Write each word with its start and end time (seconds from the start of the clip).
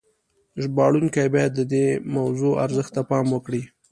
ژباړونکي 0.61 1.23
باید 1.35 1.53
د 1.73 1.75
موضوع 2.15 2.53
ارزښت 2.65 2.91
ته 2.95 3.01
پام 3.09 3.25
وکړي. 3.31 3.63